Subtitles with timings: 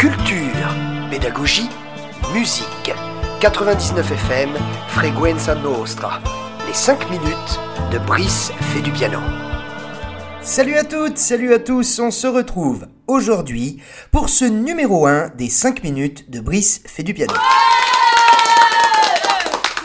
[0.00, 0.74] Culture,
[1.10, 1.68] pédagogie,
[2.32, 2.94] musique.
[3.38, 4.48] 99 FM,
[4.88, 6.22] Freguenza Nostra.
[6.66, 7.60] Les 5 minutes
[7.92, 9.18] de Brice fait du piano.
[10.40, 15.50] Salut à toutes, salut à tous, on se retrouve aujourd'hui pour ce numéro 1 des
[15.50, 17.34] 5 minutes de Brice fait du piano.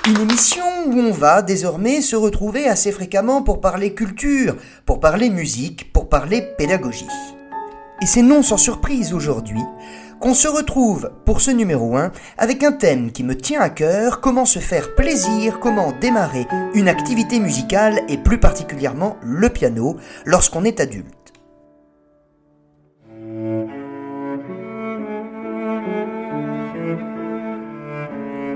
[0.08, 4.56] Une émission où on va désormais se retrouver assez fréquemment pour parler culture,
[4.86, 7.06] pour parler musique, pour parler pédagogie.
[8.02, 9.62] Et c'est non sans surprise aujourd'hui
[10.20, 14.22] qu'on se retrouve pour ce numéro 1 avec un thème qui me tient à cœur,
[14.22, 20.64] comment se faire plaisir, comment démarrer une activité musicale et plus particulièrement le piano lorsqu'on
[20.64, 21.34] est adulte.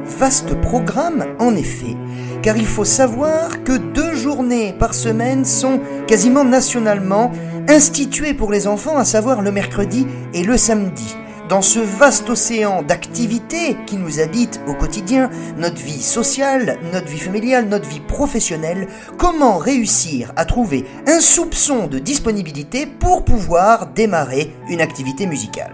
[0.04, 1.96] Vaste programme en effet,
[2.41, 7.32] car il faut savoir que deux journées par semaine sont quasiment nationalement
[7.70, 11.15] instituées pour les enfants, à savoir le mercredi et le samedi
[11.50, 17.20] dans ce vaste océan d'activités qui nous habite au quotidien, notre vie sociale, notre vie
[17.20, 24.54] familiale, notre vie professionnelle, comment réussir à trouver un soupçon de disponibilité pour pouvoir démarrer
[24.70, 25.74] une activité musicale?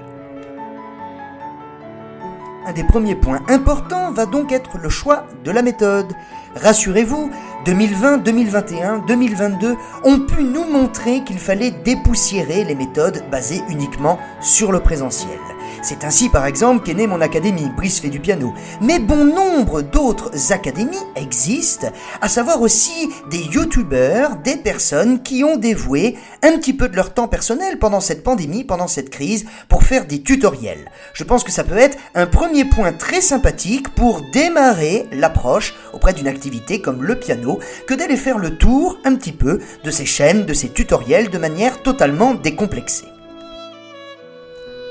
[2.65, 6.07] Un des premiers points importants va donc être le choix de la méthode.
[6.55, 7.29] Rassurez-vous,
[7.65, 14.71] 2020, 2021, 2022 ont pu nous montrer qu'il fallait dépoussiérer les méthodes basées uniquement sur
[14.71, 15.37] le présentiel.
[15.85, 18.55] C'est ainsi par exemple qu'est née mon académie, Brice fait du piano.
[18.81, 21.91] Mais bon nombre d'autres académies existent,
[22.21, 27.13] à savoir aussi des youtubeurs, des personnes qui ont dévoué un petit peu de leur
[27.13, 30.89] temps personnel pendant cette pandémie, pendant cette crise, pour faire des tutoriels.
[31.13, 36.13] Je pense que ça peut être un premier point très sympathique pour démarrer l'approche auprès
[36.13, 40.07] d'une activité comme le piano, que d'aller faire le tour un petit peu de ces
[40.07, 43.05] chaînes, de ces tutoriels de manière totalement décomplexée.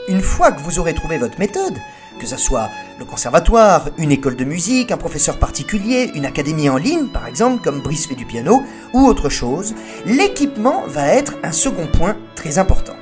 [0.06, 1.78] Une fois que vous aurez trouvé votre méthode,
[2.20, 6.76] que ce soit le conservatoire, une école de musique, un professeur particulier, une académie en
[6.76, 8.62] ligne par exemple comme Brice fait du piano
[8.93, 12.93] ou autre chose, l'équipement va être un second point très important.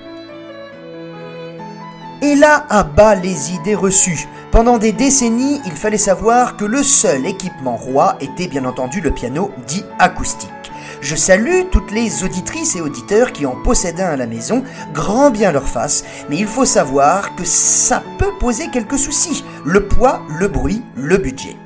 [2.23, 4.29] Et là, à bas les idées reçues.
[4.53, 9.11] Pendant des décennies, il fallait savoir que le seul équipement roi était bien entendu le
[9.11, 10.62] piano dit acoustique.
[11.03, 14.63] Je salue toutes les auditrices et auditeurs qui en possèdent un à la maison,
[14.95, 19.45] grand bien leur face, mais il faut savoir que ça peut poser quelques soucis.
[19.65, 21.57] Le poids, le bruit, le budget.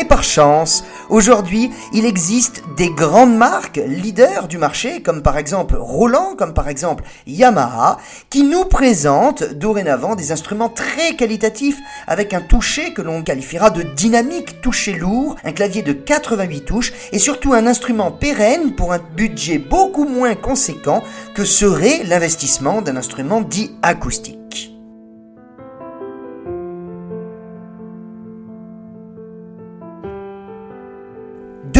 [0.00, 5.76] Et par chance, aujourd'hui, il existe des grandes marques leaders du marché, comme par exemple
[5.76, 7.98] Roland, comme par exemple Yamaha,
[8.30, 13.82] qui nous présentent dorénavant des instruments très qualitatifs avec un toucher que l'on qualifiera de
[13.82, 19.00] dynamique, toucher lourd, un clavier de 88 touches et surtout un instrument pérenne pour un
[19.14, 21.02] budget beaucoup moins conséquent
[21.34, 24.39] que serait l'investissement d'un instrument dit acoustique.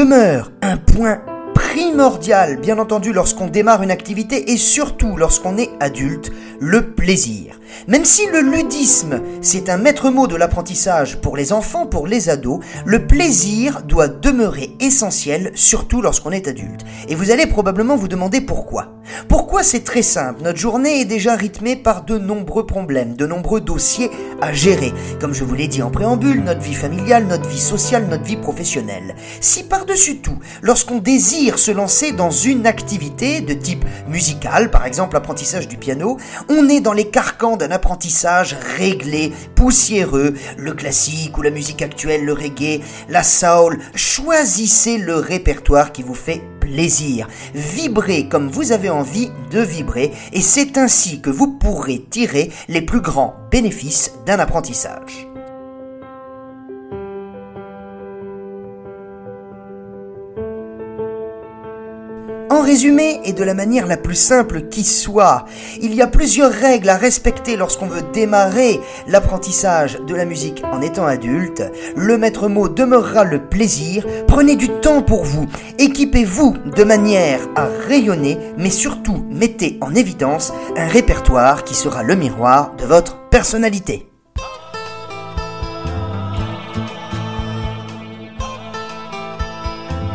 [0.00, 1.21] Demeure un point
[1.55, 7.59] primordial, bien entendu, lorsqu'on démarre une activité et surtout lorsqu'on est adulte, le plaisir.
[7.88, 12.28] Même si le ludisme, c'est un maître mot de l'apprentissage pour les enfants, pour les
[12.28, 16.84] ados, le plaisir doit demeurer essentiel, surtout lorsqu'on est adulte.
[17.09, 18.88] Et vous allez probablement vous demander pourquoi.
[19.28, 23.60] Pourquoi c'est très simple Notre journée est déjà rythmée par de nombreux problèmes, de nombreux
[23.60, 24.10] dossiers
[24.41, 24.92] à gérer.
[25.20, 28.36] Comme je vous l'ai dit en préambule, notre vie familiale, notre vie sociale, notre vie
[28.36, 29.14] professionnelle.
[29.41, 35.14] Si par-dessus tout, lorsqu'on désire se lancer dans une activité de type musical, par exemple
[35.14, 41.43] l'apprentissage du piano, on est dans les carcans d'un apprentissage réglé, poussiéreux, le classique ou
[41.43, 47.28] la musique actuelle, le reggae, la soul, choisissez le répertoire qui vous fait plaisir.
[47.54, 52.82] Vibrez comme vous avez envie de vibrer et c'est ainsi que vous pourrez tirer les
[52.82, 55.29] plus grands bénéfices d'un apprentissage.
[62.50, 65.44] En résumé, et de la manière la plus simple qui soit,
[65.80, 70.82] il y a plusieurs règles à respecter lorsqu'on veut démarrer l'apprentissage de la musique en
[70.82, 71.62] étant adulte.
[71.94, 74.04] Le maître mot demeurera le plaisir.
[74.26, 75.47] Prenez du temps pour vous.
[75.78, 82.16] Équipez-vous de manière à rayonner, mais surtout mettez en évidence un répertoire qui sera le
[82.16, 84.08] miroir de votre personnalité.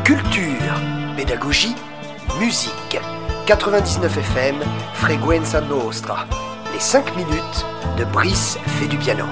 [0.04, 0.82] Culture,
[1.16, 1.76] pédagogie
[2.40, 3.00] musique.
[3.46, 4.56] 99 FM,
[4.94, 6.26] Freguenza Nostra.
[6.74, 7.66] Les 5 minutes
[7.98, 9.26] de Brice fait du piano.